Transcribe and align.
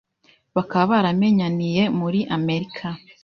bakaba 0.55 0.89
baramenyaniye 0.93 1.83
muri 1.99 2.19
america 2.37 2.87